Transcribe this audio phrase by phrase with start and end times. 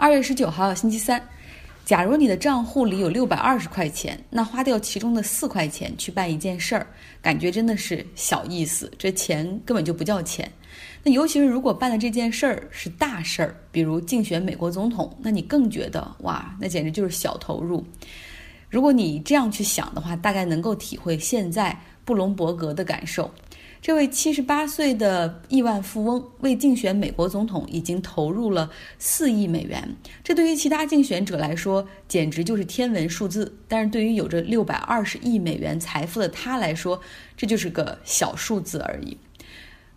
[0.00, 1.22] 二月十九号，星期三。
[1.84, 6.86] 假如你的账户里有六百二十块钱，那花掉其中的四块钱去办一件事儿，
[7.20, 10.50] 感觉真的是小意思，这钱根本就不叫钱。
[11.02, 17.84] 那尤其是如果办的这件事儿是大事儿，比如竞选美国总统，那你更觉得哇，那简直就是小投入。
[18.70, 23.30] 如果你这样去想的话，大概能够体会现在布隆伯格的感受。
[23.82, 37.00] 这位七十八岁的亿万富翁为竞选美国总统已经投入了四亿美元，这对于其他竞选者来说简直就是天文数字，但是对于有着六百二十亿美元财富的他来说，
[37.38, 39.16] 这就是个小数字而已。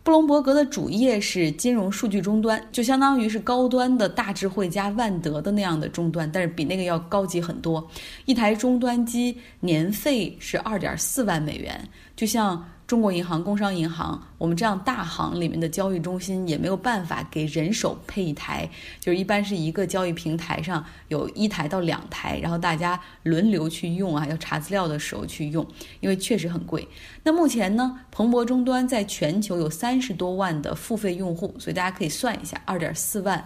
[0.02, 7.85] 布隆伯格的主业是金融数据终端，就相当于是高端的大智慧加万德的那样的终端，但是比那个要高级很多。
[8.23, 12.65] 一台终端机年费是二点四万美元，就像。
[12.85, 18.69] 中国银行、工商银行，我们这样大行里面的交易中心也没有办法给人手配一台，
[18.99, 25.65] 就是一般是一个交易平台上有一台到两台，然后大家轮流去用啊，要查资料的时候去用，
[26.01, 26.87] 因为确实很贵。
[27.23, 33.41] 那目前呢，彭博终端在全球有三十多万的付费用户，所以大家可以算一下，二点四万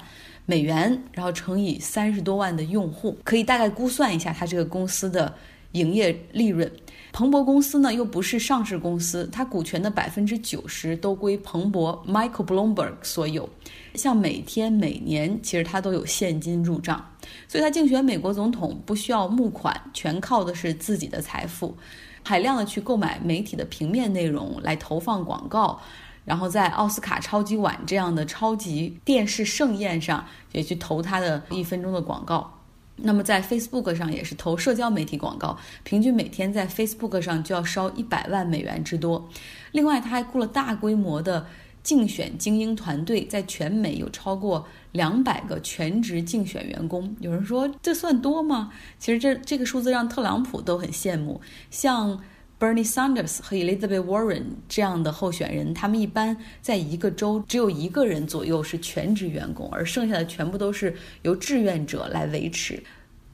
[0.48, 5.32] 美元，然后乘以三十多万的用户，可以大概估算一下它这个公司的
[5.74, 6.70] 营业利润。
[7.18, 13.50] 彭博公司呢又不是上市公司，它股权的百分之九十都归彭博 Michael Bloomberg 所有。
[13.96, 17.04] 像每天每年，其实他都有现金入账，
[17.48, 21.76] 所以他竞选美国总统不需要募款，全靠的是自己的财富，
[22.22, 25.82] 海量的去购买媒体的平面内容来投放广告，
[26.24, 32.57] 然后在奥斯卡超级碗这样的超级电视盛宴上也去投他的一分钟的广告。
[32.98, 39.30] 那么在 Facebook 上也是投社交媒体广告，平均每天在 Facebook 上就要烧一百万美元之多。
[39.72, 41.46] 另外，他还雇了大规模的
[41.84, 47.16] 竞选精英团队，在全美有超过两百个全职竞选员工。
[47.20, 48.72] 有人说这算多吗？
[48.98, 51.40] 其实这这个数字让特朗普都很羡慕。
[51.70, 52.20] 像
[52.60, 62.82] Bernie Sanders 和 Elizabeth Warren 这样的候选人，他们一般在一个州只有一个人左右是全职员工，而剩下的全部都是由志愿者来维持。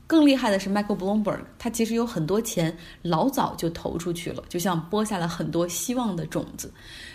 [0.05, 6.71] 更厉害的是 Michael Bloomberg，他其实有很多钱老早就投出去了，就像播下了很多希望的种子。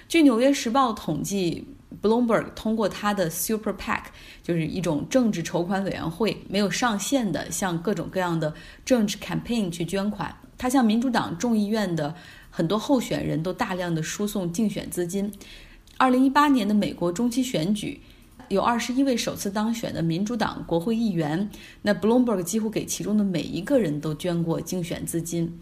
[0.08, 1.62] 据《纽约时报》统计
[2.02, 4.02] ，Bloomberg 通过他的 Super PAC，
[4.42, 8.54] 就是一种政治筹款委员会，没有上限的向各种各样的
[8.84, 10.34] 政治 campaign 去捐款。
[10.56, 12.14] 他向民主党众议院的
[12.50, 15.32] 很多候选人都大量的输送竞选资金。
[15.96, 18.00] 二零一八年的美国中期选举，
[18.48, 21.48] 有二十一位首次当选的民主党国会议员，
[21.82, 25.60] 那 Bloomberg 几乎给其中的每一个人都捐过竞选资金。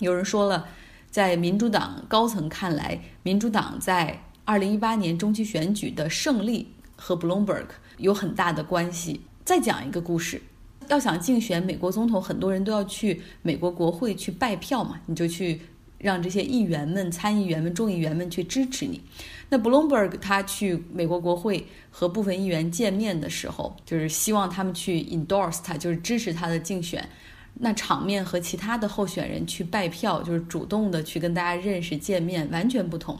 [0.00, 0.66] 有人说了，
[1.10, 6.66] 在民主党高层看来，民主党在二零一八年中期选举的胜利
[6.96, 7.66] 和 Bloomberg
[7.96, 9.20] 有很大的关系。
[9.44, 10.40] 再讲一个故事。
[10.88, 15.58] 要想竞选美国总统，很多人都要去美国国会去拜票嘛，你就去
[15.96, 19.00] 让这些议员们、参议员们、众议员们去支持你。
[19.48, 27.08] 那 Bloomberg 他去美国国会和部分议员见面的时候，就是希望他们去 endorse 他，就是支持他的竞选。
[27.54, 33.18] 那场面和其他的候选人去拜票，就是主动的去跟大家认识、见面，完全不同。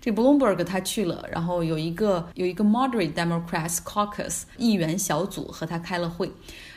[0.00, 6.30] 这 Bloomberg 他去了，然后有一个有一个 Moderate Democrats Caucus 议员小组和他开了会。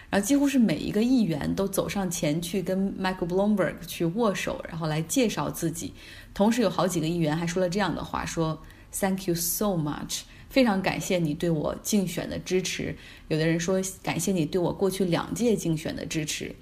[0.09, 5.93] 然后几乎是每一个议员都走上前去跟 Michael Bloomberg 去握手，然后来介绍自己。
[6.33, 8.61] 同时有好几个议员还说了这样的话：说
[8.91, 12.93] Thank you so much，非常感谢你对我竞选的支持。
[13.29, 16.53] 有的人说感谢你对我过去两届竞选的支持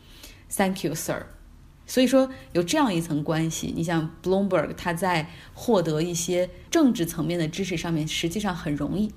[0.51, 1.25] ，Thank you, sir。
[1.89, 9.11] 所以说有这样一层关系，你像 Bloomberg 他在获得一些政治层面的支持上面，实际上很容易。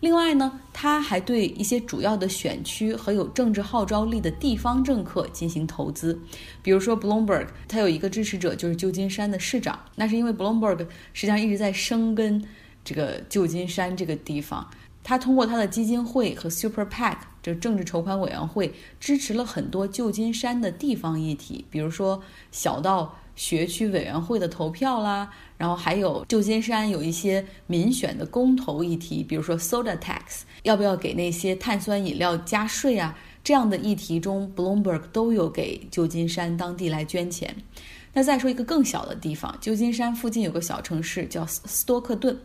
[0.00, 6.20] 另外呢，他还对一些主要的选区和有政治号召力的地方政客进行投资，
[6.62, 12.44] 比如说 Bloomberg，他有一个支持者就是旧金山的市长，那是因为 Bloomberg 实际上一直在生根
[12.84, 14.66] 这个旧金山这个地方，
[15.02, 23.16] 他通过他的基金会和 Super PAC 这政治筹款委员会支持了很多旧金山的地方议题，比如说小到。
[23.36, 33.16] 学区委员会的投票啦，然后还有旧金山有一些民选的公投议题，比如说 soda tax，要不要给那些碳酸饮料加税啊？
[33.42, 37.56] 这样的议题中，Bloomberg 都有给旧金山当地来捐钱。
[38.12, 42.36] 那再说一个更小的地方，旧金山附近有个小城市叫斯多克顿，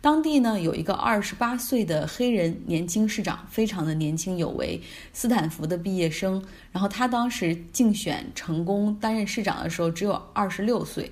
[0.00, 4.78] 当地呢有一个二十八岁的黑人年轻市长，非常的年轻有为，
[5.14, 6.44] 斯坦福的毕业生。
[6.70, 11.10] 然后他当时竞选成功担任市长的时候只有二十六岁，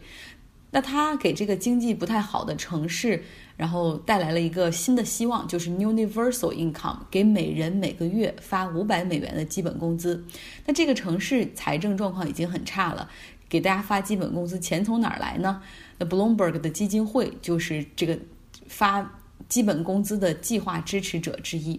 [0.70, 3.22] 那他给这个经济不太好的城市，
[3.56, 10.22] 然后带来了一个新的希望，就是 universal income，给每人每个月发五百美元的基本工资。
[10.66, 13.08] 那这个城市财政状况已经很差了，
[13.52, 15.60] 给大家发基本工资，钱从哪儿来呢？
[15.99, 18.19] 那 Bloomberg 的基金会就是这个
[18.66, 21.78] 发基本工资的计划支持者之一。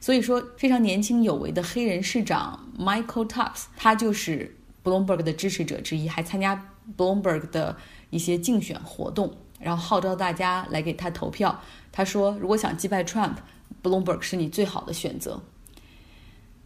[0.00, 7.76] 所以说，非常年轻有为的黑人市长 Michael Tubbs，他就是 Bloomberg 的支持者之一，还参加 Bloomberg 的。
[8.12, 11.58] 一些竞选活动，然后号召大家来给他投票。
[11.90, 15.42] 他说：“如果想击败 Trump，Bloomberg 是你最好的选择。”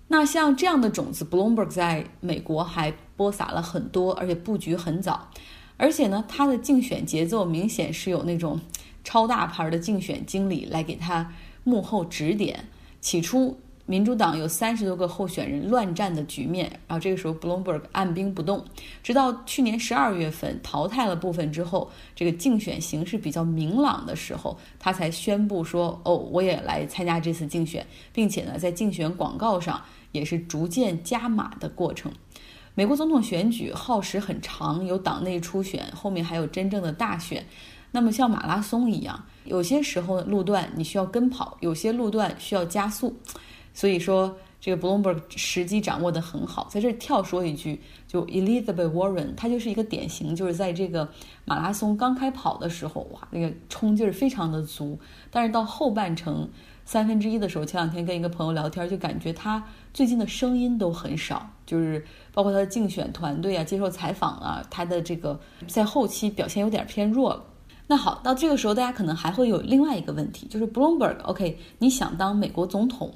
[0.09, 5.31] 那像这样的种子，Bloomberg 在美国还播撒了很多，而且布局很早。
[5.77, 8.61] 而且呢，他的竞选节奏明显是有那种
[9.05, 11.33] 超大牌的竞选经理来给他
[11.65, 12.69] 幕后指点。
[13.01, 13.59] 起初。
[13.87, 18.65] 民主党有三十多个候选人乱战的局面，然后这个时候 Bloomberg 按兵不动，
[19.01, 29.81] 直到去年十二月份淘汰了部分之后，这个竞选形势比较明朗的时候，他才宣布说：“哦，我也来参加这次竞选，并且呢，在竞选广告上
[30.11, 32.11] 也是逐渐加码的过程。”
[32.75, 37.47] 美国总统选举耗时很长，有党内初选，后面还有真正的大选。
[37.93, 43.17] 那么像马拉松一样，有些时候路段你需要跟跑，有些路段需要加速。
[43.77, 46.67] 所以说，这个 Bloomberg 时机掌握的很好。
[46.71, 47.79] 在这跳说一句，
[48.09, 51.07] 就 Elizabeth Warren，她就是一个典型，就是在这个
[51.45, 54.99] 马拉松刚开跑的时候，哇，那个冲劲儿非常的足。
[55.31, 56.49] 但是到后半程
[56.87, 59.63] 三分之一的时候，前两天跟一个朋友聊天，就感觉他
[59.93, 62.03] 最近的声音都很少，就是
[62.33, 65.39] 包括他的竞选团队啊，接受采访啊，他的这个
[65.69, 67.45] 在后期表现有点偏弱了。
[67.87, 73.13] 那好，到这个时候，大家可能还会有另外一个问题，就是 Bloomberg，OK，你想当美国总统？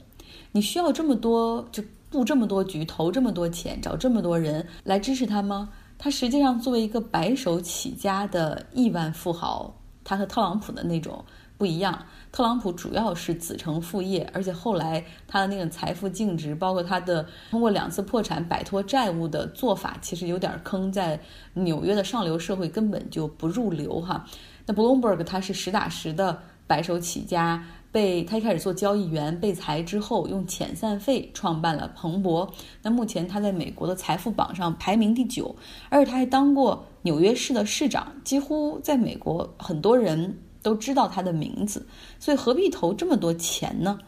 [0.53, 5.69] 你需要这么多，就布这么多局，投这么多钱，找这么多人来支持他吗？
[5.97, 11.25] 他实际上作为一个白手起家的亿万富豪，他和特朗普的那种
[11.57, 12.07] 不一样。
[12.33, 21.21] 特朗普主要是子承父业，而且后来他的那个财富净值，包括他的通过两次破产摆脱债务的做法，其实有点坑，在
[21.55, 24.25] 纽约的上流社会根本就不入流哈。
[24.67, 27.63] 那 Bloomberg 他是实打实的白手起家。
[27.93, 32.53] 被他一开始做交易员被裁之后，用遣散费创办了彭博。
[32.83, 35.55] 那目前他在美国的财富榜上排名第九，
[35.89, 41.87] 而且他还当过纽约市的市长，几乎在美国很多人都知道他的名字。
[42.19, 43.99] 所以何必投这么多钱呢？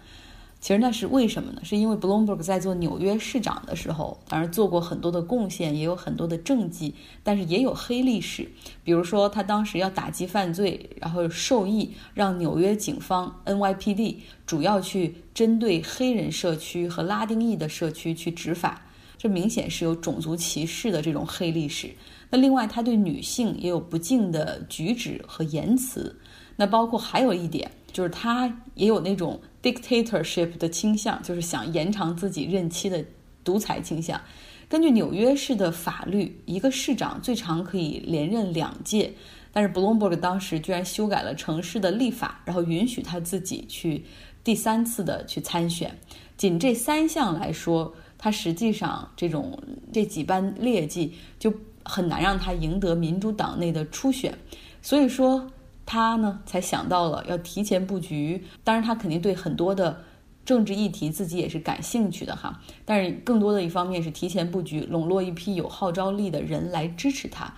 [0.63, 1.61] 其实那是为什么呢？
[1.65, 6.95] 是因为 Bloomberg 在做纽约市长的时候，当然做过很多的贡献，也有很多的政绩，
[7.25, 8.49] 但是也有黑历史。
[8.85, 18.81] 比如说，他当时要打击犯罪，然后受益让纽约警方 NYPD 主要去针对黑人社区和拉丁裔的社区去执法，
[19.19, 21.91] 这明显是有种族歧视的这种黑历史。
[22.31, 26.17] 那另外，他对女性也有不敬的举止和言辞。
[26.55, 29.41] 那包括还有一点，就是他也有那种。
[29.63, 33.05] Dictatorship 的倾向就是想延长自己任期的
[33.45, 34.21] 独裁倾向。
[34.69, 39.13] 根据纽约市的法律，一个市长最长可以连任两届，
[39.53, 44.03] 但是 Bloomberg 当时居然修改了城市的立法，然后允许他自己去
[44.43, 45.97] 第三次的去参选。
[46.37, 49.57] 仅这三项来说，他实际上这种
[49.93, 51.53] 这几般劣迹就
[51.85, 54.37] 很难让他赢得民主党内的初选。
[54.81, 55.47] 所以说。
[55.85, 58.45] 他呢，才想到了要提前布局。
[58.65, 60.03] 当然，他肯定对很多的
[60.45, 62.61] 政治议题自己也是感兴趣的哈。
[62.85, 67.53] 但是，更多的一方面是提前布局，笼络一批有号召力的人来支持他。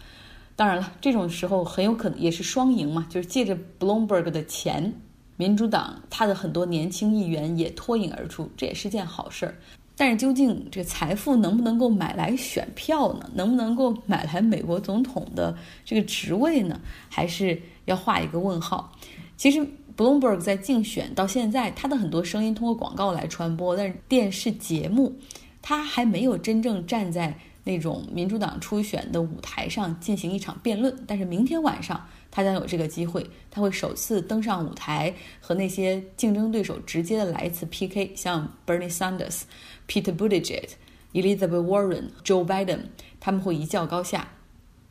[0.57, 4.95] 当然了，这种时候很有可能也是双赢嘛，就是借着 Bloomberg 的钱，
[5.37, 9.55] 民主党他的很多年轻议员也脱颖而出，这也是件好事儿。
[9.97, 13.31] 但是，究竟这个财富能不能够买来选票呢？
[13.35, 16.81] 能不能够买来美国总统的这个职位呢？
[17.09, 17.61] 还是？
[17.85, 18.91] 要画一个问号。
[19.37, 19.61] 其实
[19.95, 25.15] ，Bloomberg 在竞选到现在，他的很多声音通过广告来传播，但是电视节目
[25.61, 30.97] 他还没有真正站在那种民主党初选的舞台上进行一场辩论。
[31.07, 39.43] 但是明天晚上他将有这个机会，他会首次登上舞台，和那些竞争对手直接的来一次 PK，像 Bernie Sanders、
[39.89, 40.69] Peter Buttigieg、
[41.13, 42.81] Elizabeth Warren、Joe Biden，
[43.19, 44.29] 他们会一较高下。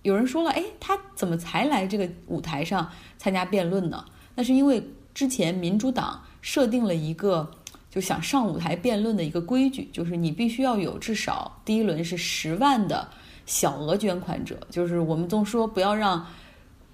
[0.01, 4.03] 有人说了，哎，他怎么才来这个舞台上参加辩论呢？
[4.35, 7.51] 那是因为之前民主党设定了一个
[7.93, 13.07] 就想上舞台辩论的一个规矩，就是你必须要有至少第一轮是十万的
[13.45, 14.57] 小额捐款者。
[14.71, 16.25] 就是我们总说不要让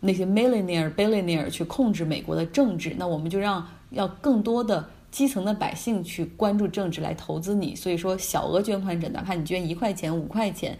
[0.01, 7.73] 那些 millionaire billionaire 去控制美国的政治，那我们就让要更多的基层的百姓去关注政治来投资你。
[7.73, 10.77] 所以说，小额捐款者，哪怕你捐一块钱、五块钱。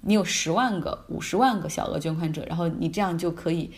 [0.00, 3.68] 你有十万个、五十万个小额捐款者，然后你这样就可以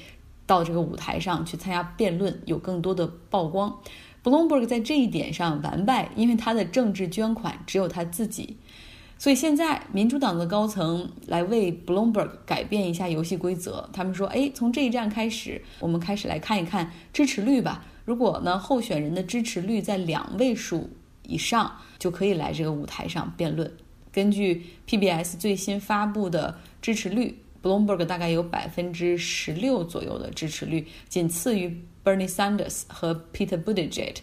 [0.45, 3.75] 到这个舞台上去参加辩论，有更多的曝光。
[4.23, 8.57] Bloomberg 在这一点上完败，因为他的政治捐款只有他自己。
[9.21, 13.91] 所以现在民主党的高层来为 Bloomberg 改变一下游戏规则。
[13.93, 17.85] 他们说：“哎，从这一站开始，我们开始来看一看支持率吧。
[18.05, 20.89] 如果呢候选人的支持率在两位数
[21.25, 23.71] 以上，就可以来这个舞台上辩论。
[24.13, 34.17] 根据 PBS 最新发布的支持率，Bloomberg 大概有百分之十六左右的支持率，仅次于 Bernie Sanders 和 Peter Buttigieg。”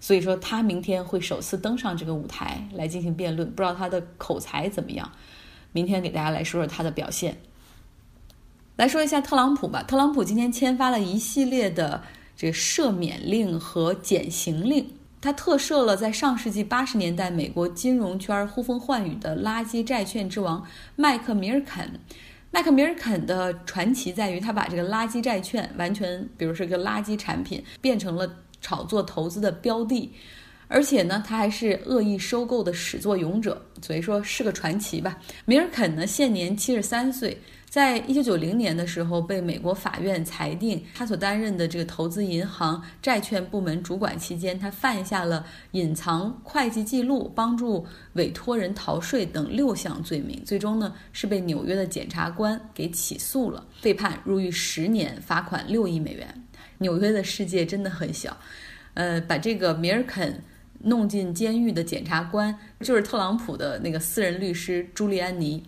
[0.00, 5.08] 所以说他明天会首次登上这个舞台来进行辩论，不知道他的口才怎么样。
[5.70, 7.38] 明天给大家来说说他的表现。
[8.74, 12.02] 来说一下特朗普吧，特朗普今天签发了一系列的
[12.36, 22.00] 这个赦免令和减刑令，他特赦了在上世纪八十年代美国金融圈呼风唤雨的垃圾债券之王麦克米尔肯。
[22.52, 28.32] 麦克米尔肯的传奇在于他把这个垃圾债券完全，比如是个垃圾产品，变成了。
[28.64, 30.08] 炒作投资的标的，
[30.68, 35.18] 而且呢，他还是恶意收购的始作俑者，所以说是个传奇吧。
[35.46, 37.36] 米尔肯呢，现年七十三岁，
[37.72, 56.28] 在一九九零年的时候被美国法院裁定，他所担任的这个投资银行债券部门主管期间，他犯下了隐藏会计记录、帮助委托人逃税等六项罪名，最终呢是被纽约的检察官给起诉了，被判入狱十年，罚款六亿美元。
[56.76, 58.36] 纽约的世界真的很小，
[58.92, 60.42] 呃，把这个米尔肯
[60.80, 65.62] 弄进监狱的检察官就是特朗普的那个私人律师朱利安尼。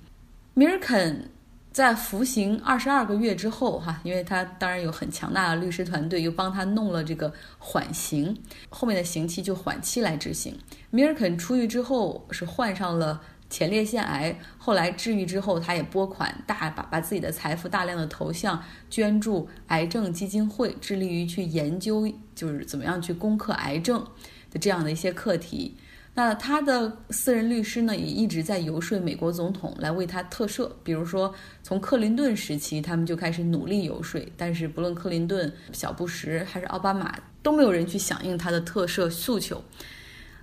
[0.53, 1.31] 米尔肯
[1.75, 10.57] 在服刑二十二个月之后，哈，因为他当然有很强大的律师团队，又帮他弄了这个缓刑，后面的刑期就缓期来执行。
[10.91, 13.21] 米尔肯出狱之后是患上了。
[13.51, 24.05] 前列腺癌后来治愈之后，他也拨款大把，把自己的财富大量的投向捐助癌症基金会，致力于去研究就是怎么样去攻克癌症
[24.51, 25.77] 的这样的一些课题。
[26.15, 30.71] 那他的私人律师呢，也一直在游说美国总统来为他特赦。
[30.83, 39.63] 比如说，从克林顿时期，他们就开始努力游说，但是不论克林顿、小布什还是奥巴马，都没有人去响应他的特赦诉求。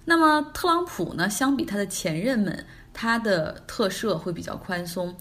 [0.04, 2.66] 那么特朗普呢，相比他的前任们。
[2.94, 5.16] 他的特赦会比较宽松，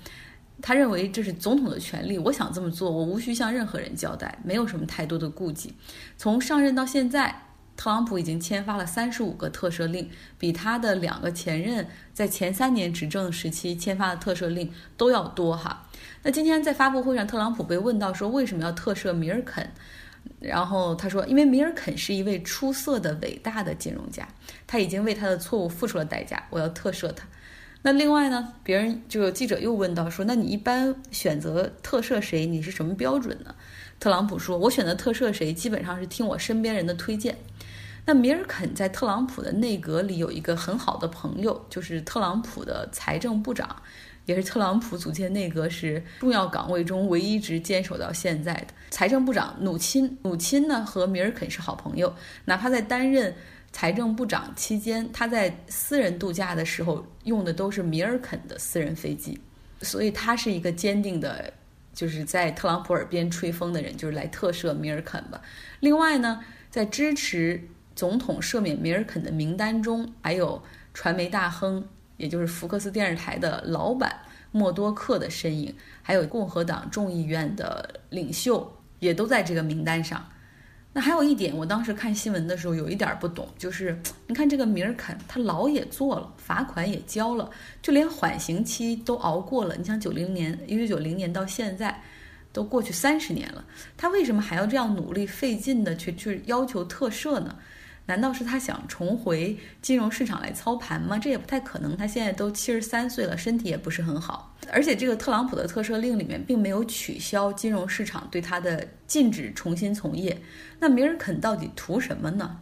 [0.61, 5.73] 他认为这是总统的权利，我想这么做，我无需向任何人交代，没有什么太多的顾忌。
[6.17, 7.33] 从上任到现在，
[7.81, 15.89] 特朗普已经签发了三十五个特赦令，比他的两个前任在前三年执政时期签发的特赦令都要多哈。
[16.23, 19.67] 那今天在发布会上，特朗普被问到说为什么要特赦米尔肯，
[20.41, 24.29] 然后他说，因为米尔肯是一位出色的伟大的金融家，
[24.67, 27.27] 他已经为他的错误付出了代价，我要特赦他。
[27.81, 32.45] 那另外呢，别人就有记者又问到说，那你一般选择特赦谁？
[32.45, 33.55] 你是什么标准呢？
[33.99, 37.39] 特朗普说，我选择特赦谁，基本上是听我身边人的推荐。
[38.05, 43.75] 那米尔肯在特朗普的内阁里有一个很好的朋友，就是特朗普的财政部长，
[44.27, 50.19] 也是特朗普组建内阁时重要岗位中唯一一直坚守到现在的财政部长努钦。
[50.23, 52.15] 努钦呢和米尔肯是好朋友，
[52.45, 53.35] 哪怕在担任。
[53.73, 59.39] 财政部长期间，他在私人度假的时候用的都是米尔肯的私人飞机，
[59.81, 61.53] 所以他是一个坚定的，
[61.95, 65.41] 就是在特朗普耳边吹风的人，就是来特赦米尔肯吧。
[65.79, 67.63] 另外呢，在支持
[68.01, 70.63] 总统赦免米尔肯的名单中，还有
[70.95, 74.21] 传媒大亨，也就是福克斯电视台的老板
[74.53, 80.27] 默多克的身影，还有共和党众议院的领袖，也都在这个名单上。
[80.95, 87.51] 那还有一点，我当时看新闻的时候有一点不懂，就是你看这个米尔肯，他牢也坐了，罚款也交了，
[87.83, 89.77] 就连缓刑期都熬过了。
[89.77, 92.03] 你想九零年，一九九零年到现在，
[92.51, 93.63] 都过去三十年了，
[93.99, 97.55] 他为什么还要这样努力费劲的去去要求特赦呢？
[98.07, 101.17] 难道是他想重回金融市场来操盘吗？
[101.17, 101.97] 这也不太可能。
[101.97, 104.57] 他现在都七十三岁了，身体也不是很好。
[104.73, 110.41] 而且这个特朗普的特赦令里面并没有取消金融市场对他的禁止重新从业。
[110.79, 112.59] 那米尔肯到底图什么呢？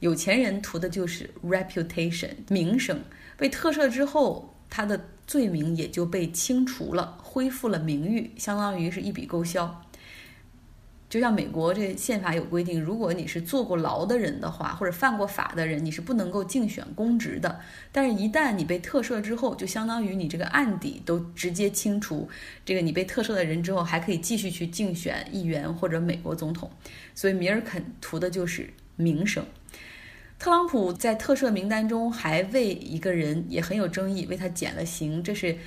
[0.00, 3.00] 有钱人图的就是 reputation 名声。
[3.36, 9.82] 被特赦之后，他的罪名也就被清除了，恢复了名誉，相当于是一笔勾销。
[11.12, 17.60] 就像美国这宪法有规定，如果你是坐过牢的人的话，或者犯过法的人，你是不能够竞选公职的。
[17.92, 22.26] 但是，一旦你被特赦之后，就相当于你这个案底都直接清除。
[22.64, 26.70] 这个你被特赦的人之后，还可以继续去竞选议员或者美国总统。
[27.14, 29.44] 所以，米尔肯图的就是名声。
[30.38, 35.58] 特朗普在特赦名单中还为一个人也很有争议，为他减了刑，这是。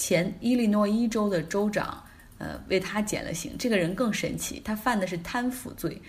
[0.00, 2.04] 前伊利诺伊州的州长，
[2.38, 3.52] 呃，为他减了刑。
[3.58, 6.00] 这个人更神奇，他犯的是贪腐罪。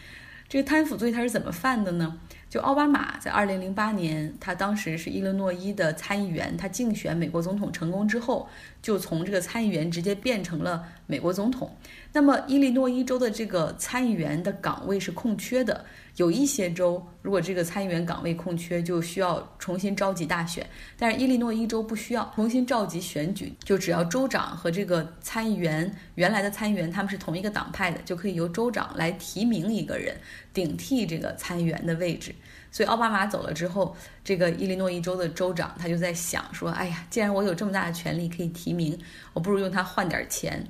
[0.47, 2.17] 这个贪腐罪他是怎么犯的呢？
[2.49, 8.49] 就奥巴马在二零零八年，他当时是伊利诺伊的参议员，他竞选美国总统成功之后，
[8.81, 11.75] 就从这个参议员直接变成了美国总统。
[12.13, 15.83] 那么伊利诺伊州的这个参议员的岗位是空缺的，
[16.17, 20.63] 有一些州如果这个参议员岗位空缺，就需要重新召集大选，
[20.99, 30.15] 但是伊利诺伊州不需要重新召集选举，就只要州长和这个参议员原来的参议员他们是同一个党派的，就可以由州长来提名一个人
[30.53, 32.33] 顶替这个参议员的位置。
[32.71, 38.95] 所以奥巴马走了之后，这个伊利诺伊州的州长他就在想说：“哎呀，既然我有这么大的权利可以提名，
[39.33, 40.63] 我不如用它换点钱。”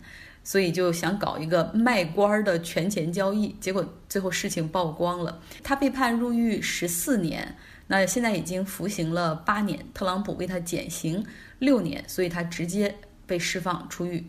[0.49, 3.55] 所以就想搞一个卖官的权钱交易。
[3.61, 9.77] 结果最后事情曝光了，他被判入狱十四年，那现在已经服刑了八年。
[9.93, 11.23] 特朗普为他减刑
[11.59, 12.95] 六年，所以他直接
[13.27, 14.25] 被释放出狱。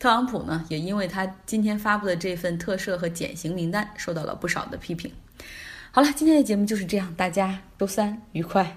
[0.00, 5.12] 特朗普呢，也因为他今天发布的这份特赦和减刑名单，受到了不少的批评。
[5.92, 8.76] 好了，今天的节目就是这样，大家周三愉快。